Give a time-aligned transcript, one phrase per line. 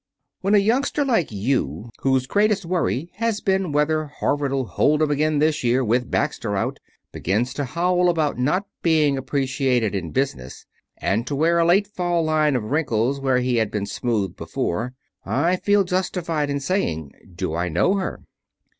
[0.39, 5.37] "When a youngster like you, whose greatest worry has been whether Harvard'll hold 'em again
[5.37, 6.79] this year, with Baxter out,
[7.11, 10.65] begins to howl about not being appreciated in business,
[10.97, 14.95] and to wear a late fall line of wrinkles where he has been smooth before,
[15.23, 18.23] I feel justified in saying, 'Do I know her?'"